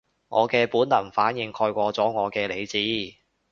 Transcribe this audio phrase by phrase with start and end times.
[0.29, 3.17] 我嘅本能反應蓋過咗我嘅理智